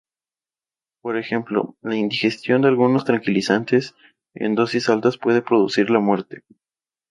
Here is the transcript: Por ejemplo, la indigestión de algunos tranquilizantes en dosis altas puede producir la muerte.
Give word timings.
Por 1.03 1.15
ejemplo, 1.15 1.77
la 1.81 1.95
indigestión 1.95 2.63
de 2.63 2.69
algunos 2.69 3.05
tranquilizantes 3.05 3.93
en 4.33 4.55
dosis 4.55 4.89
altas 4.89 5.19
puede 5.19 5.43
producir 5.43 5.91
la 5.91 5.99
muerte. 5.99 6.41